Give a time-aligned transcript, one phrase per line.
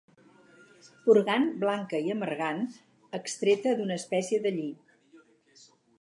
[1.07, 2.63] Purgant blanca i amargant,
[3.21, 4.69] extreta d'una espècie de lli.